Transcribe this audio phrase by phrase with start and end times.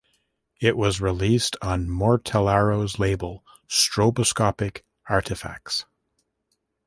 [0.59, 4.81] It was released on Mortellaro's label Stroboscopic
[5.11, 5.85] Artefacts.